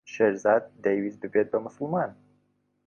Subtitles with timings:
[0.13, 2.11] شێرزاد دەیویست ببێت بە موسڵمان.